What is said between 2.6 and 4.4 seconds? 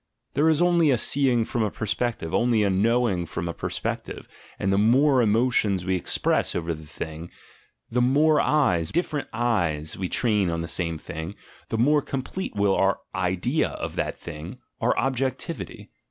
a "knowing" from a perspective,